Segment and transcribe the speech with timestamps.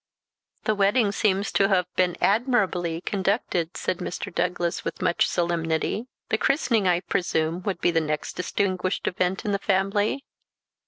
[0.63, 4.33] "The wedding seems to have been admirably conducted," said Mr.
[4.33, 6.07] Douglas, with much solemnity.
[6.29, 10.25] "The christening, I presume, would be the next distinguished event in the family?"